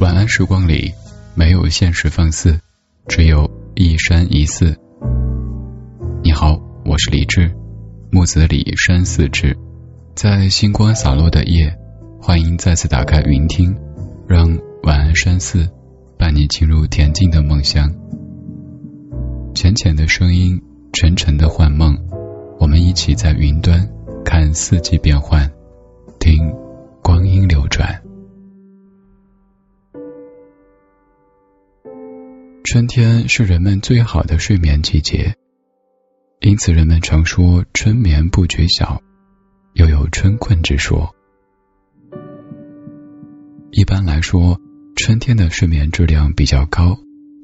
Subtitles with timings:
[0.00, 0.94] 晚安时光里，
[1.34, 2.58] 没有现实放肆，
[3.06, 4.74] 只有一山一寺。
[6.24, 7.54] 你好，我是李志，
[8.10, 9.54] 木子李山寺志，
[10.14, 11.76] 在星光洒落的夜，
[12.18, 13.76] 欢迎再次打开云听，
[14.26, 14.48] 让
[14.84, 15.68] 晚安山寺
[16.18, 17.94] 伴你进入恬静的梦乡。
[19.54, 20.58] 浅浅的声音，
[20.94, 21.94] 沉沉的幻梦，
[22.58, 23.86] 我们一起在云端
[24.24, 25.46] 看四季变换，
[26.18, 26.50] 听
[27.02, 28.00] 光阴流转。
[32.72, 35.34] 春天是人们最好的睡眠季节，
[36.38, 39.02] 因此人们常说春眠不觉晓，
[39.72, 41.12] 又有春困之说。
[43.72, 44.56] 一般来说，
[44.94, 46.96] 春天的睡眠质量比较高，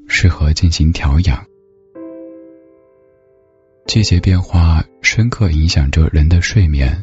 [0.06, 1.44] 适合进行调养。
[3.88, 7.02] 季节变化深刻影响着人的睡眠。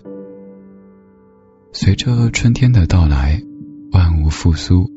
[1.74, 3.41] 随着春天的到来，
[3.91, 4.90] 万物复苏，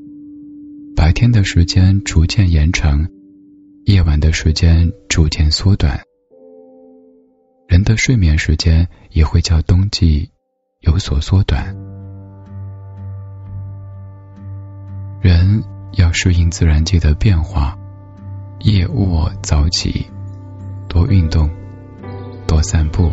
[0.94, 3.04] 白天的时间逐渐延长。
[3.86, 6.02] 夜晚的时间逐渐缩短，
[7.68, 10.32] 人的睡眠时间也会较冬季
[10.80, 11.72] 有所缩短。
[15.20, 15.62] 人
[15.92, 17.78] 要适应自然界的变化，
[18.58, 20.04] 夜卧早起，
[20.88, 21.48] 多运动，
[22.48, 23.12] 多散步。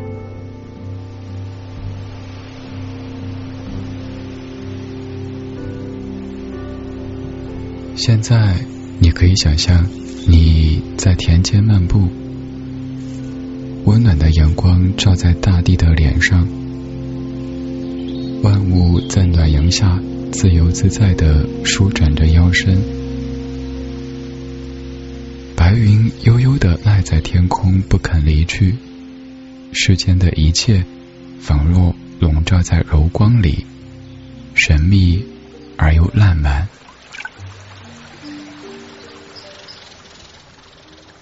[7.95, 8.55] 现在
[8.99, 10.02] 你可以想象。
[10.25, 12.07] 你在田间漫步，
[13.85, 16.47] 温暖的阳光照在大地的脸上，
[18.41, 19.99] 万物在暖阳下
[20.31, 22.77] 自由自在的舒展着腰身，
[25.57, 28.75] 白云悠悠的赖在天空不肯离去，
[29.73, 30.85] 世间的一切
[31.39, 33.65] 仿若笼罩在柔光里，
[34.53, 35.25] 神秘
[35.75, 36.69] 而又烂漫。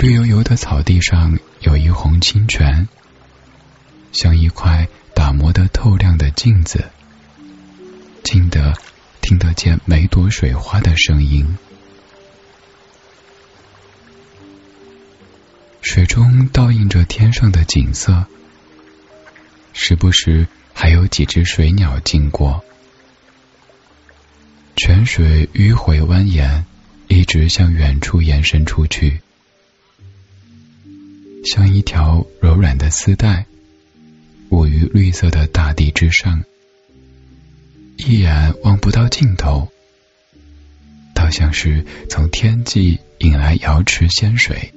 [0.01, 2.87] 绿油油的草地上有一泓清泉，
[4.11, 6.89] 像一块打磨的透亮的镜子，
[8.23, 8.73] 静得
[9.21, 11.55] 听得见每朵水花的声音。
[15.83, 18.25] 水中倒映着天上的景色，
[19.71, 22.65] 时不时还有几只水鸟经过。
[24.75, 26.63] 泉水迂回蜿蜒，
[27.07, 29.21] 一直向远处延伸出去。
[31.43, 33.45] 像一条柔软的丝带，
[34.49, 36.43] 舞于绿色的大地之上，
[37.97, 39.69] 一眼望不到尽头，
[41.15, 44.71] 倒像是从天际引来瑶池仙水，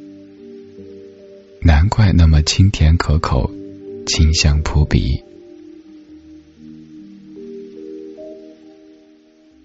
[1.61, 3.51] 难怪那么清甜可口，
[4.07, 5.23] 清香扑鼻。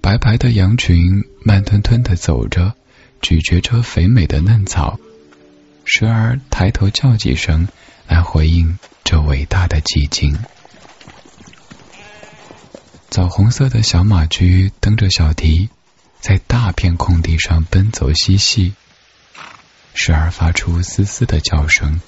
[0.01, 2.73] 白白的羊群慢吞吞的走着，
[3.21, 4.99] 咀嚼着肥美的嫩草。
[5.91, 7.67] 时而抬头叫几声，
[8.05, 10.37] 来回应这伟大的寂静。
[13.09, 15.69] 枣红色的小马驹蹬着小蹄，
[16.19, 18.75] 在大片空地上奔走嬉戏，
[19.95, 21.99] 时而发出嘶嘶的叫声，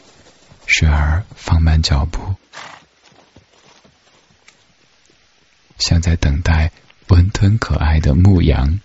[0.67, 2.35] 时而放慢脚步，
[5.79, 6.71] 像在等待
[7.07, 8.79] 温吞可爱的牧羊。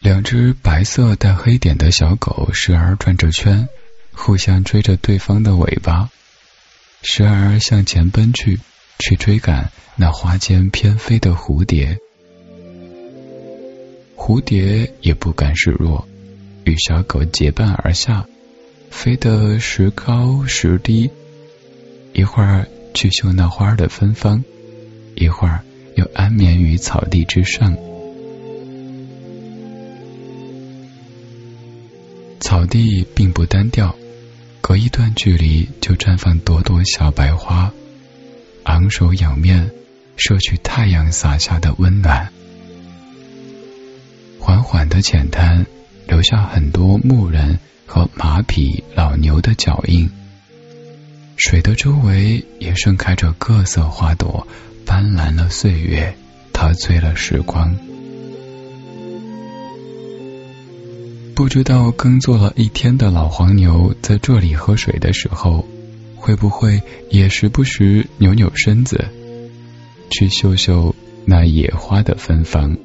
[0.00, 3.68] 两只白色带黑点的小狗时而转着圈，
[4.12, 6.08] 互相追着对方的尾巴；
[7.02, 8.58] 时而向前奔去，
[8.98, 11.98] 去追赶那花间翩飞的蝴蝶。
[14.16, 16.08] 蝴蝶也不甘示弱，
[16.64, 18.24] 与小狗结伴而下，
[18.90, 21.10] 飞得时高时低，
[22.14, 24.42] 一会儿去嗅那花的芬芳，
[25.14, 25.60] 一会儿
[25.94, 27.76] 又安眠于草地之上。
[32.50, 33.94] 草地并不单调，
[34.60, 37.70] 隔一段距离就绽放朵朵小白花，
[38.64, 39.70] 昂首仰面，
[40.16, 42.28] 摄取太阳洒下的温暖。
[44.40, 45.64] 缓缓的浅滩
[46.08, 50.10] 留下很多牧人和马匹、老牛的脚印。
[51.36, 54.44] 水的周围也盛开着各色花朵，
[54.84, 56.16] 斑斓了岁月，
[56.52, 57.78] 陶醉了时光。
[61.40, 65.66] 不知道耕作了一天的老黄牛在这里喝水的时候，
[66.14, 69.08] 会不会也时不时扭扭身子，
[70.10, 70.94] 去嗅嗅
[71.24, 72.76] 那野花的芬芳？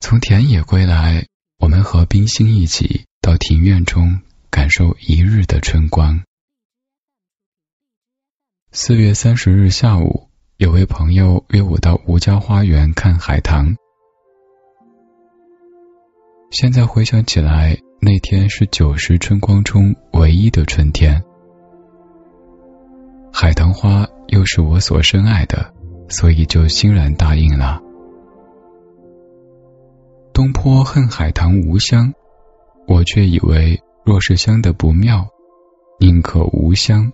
[0.00, 1.26] 从田野归来，
[1.58, 6.22] 我们和冰心一起到庭院中感受一日的春光。
[8.70, 10.25] 四月三十日下午，
[10.58, 13.76] 有位朋友约我到吴家花园看海棠。
[16.50, 21.22] 现在回想起来，那天是九十春光中唯一的春天。
[23.30, 25.74] 海棠花又是我所深爱的，
[26.08, 27.78] 所以就欣然答应了。
[30.32, 32.10] 东坡恨海棠无香，
[32.88, 35.28] 我却以为若是香的不妙，
[36.00, 37.12] 宁可无香。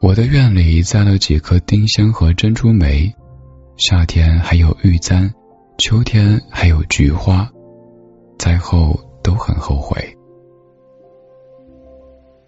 [0.00, 3.14] 我的院里栽了几棵丁香和珍珠梅，
[3.76, 5.30] 夏天还有玉簪。
[5.76, 7.50] 秋天还有菊花，
[8.38, 10.16] 栽后都很后悔，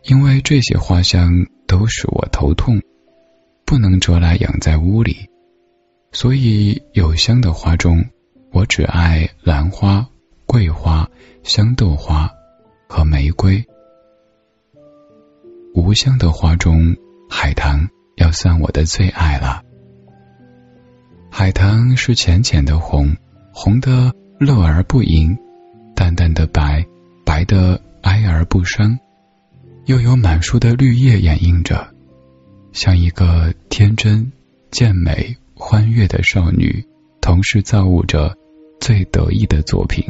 [0.04, 1.31] 因为这些花香
[1.66, 2.81] 都使我头痛，
[3.66, 5.28] 不能折来养在屋里，
[6.10, 8.02] 所以有香的花中，
[8.50, 10.06] 我只爱兰花、
[10.46, 11.08] 桂花、
[11.43, 12.31] 香豆花
[12.88, 13.62] 和玫瑰；
[15.75, 16.94] 无香的花中，
[17.34, 19.62] 海棠要算我的最爱了。
[21.31, 23.17] 海棠是浅浅的红，
[23.55, 25.34] 红的乐而不淫；
[25.96, 26.84] 淡淡的白，
[27.25, 28.99] 白的哀而不伤。
[29.87, 31.88] 又有满树的绿叶掩映着，
[32.73, 34.31] 像一个天真、
[34.70, 36.87] 健美、欢悦的少女，
[37.23, 38.37] 同时造物着
[38.78, 40.05] 最得意的作品。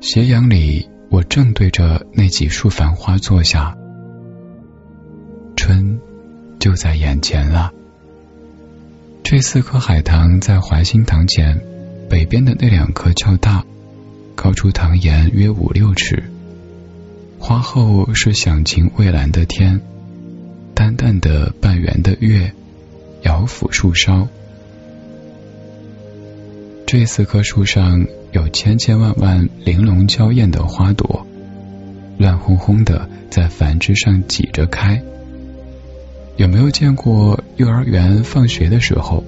[0.00, 3.76] 斜阳里，我正对着那几束繁花坐下，
[6.68, 7.72] 就在眼前了。
[9.24, 11.58] 这四棵海棠在怀新堂前，
[12.10, 13.64] 北边的那两棵较大，
[14.34, 16.22] 高出堂檐约五六尺。
[17.38, 19.80] 花后是响晴蔚蓝的天，
[20.74, 22.52] 淡淡的半圆的月，
[23.22, 24.28] 摇抚树梢。
[26.86, 31.26] 这四棵树上有千千万万玲珑娇艳的花朵，
[32.18, 35.02] 乱哄哄的在繁枝上挤着开。
[36.38, 39.24] 有没有见过幼儿园放学的时候，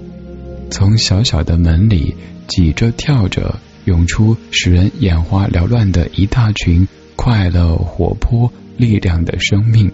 [0.71, 2.15] 从小小的门里
[2.47, 6.87] 挤着跳着涌出使人眼花缭乱的一大群
[7.17, 9.91] 快乐、活泼、力量的生命？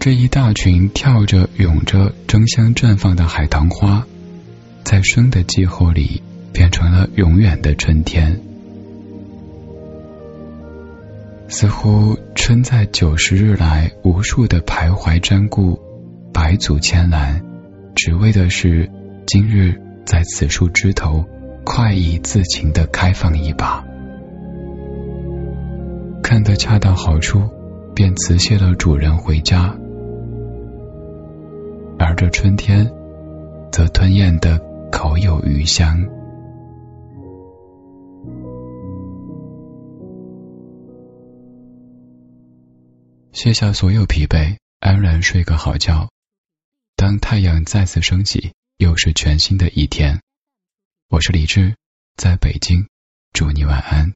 [0.00, 4.06] 这一大群跳着、涌着、争相绽放的海棠花，
[4.82, 6.22] 在生的季候里
[6.54, 8.40] 变成了永远的春天。
[11.48, 15.76] 似乎春在九十日来无数的徘徊瞻顾，
[16.32, 17.42] 百阻千拦，
[17.96, 18.88] 只为的是
[19.26, 21.24] 今日在此树枝头
[21.64, 23.84] 快意自情的开放一把，
[26.22, 27.42] 看得恰到好处，
[27.96, 29.76] 便辞谢了主人回家，
[31.98, 32.88] 而这春天
[33.72, 34.60] 则吞咽的
[34.92, 36.15] 口有余香。
[43.36, 46.10] 卸下所有疲惫，安然睡个好觉。
[46.94, 50.22] 当太阳再次升起，又是全新的一天。
[51.10, 51.76] 我是李志，
[52.16, 52.88] 在北京，
[53.34, 54.14] 祝你晚安。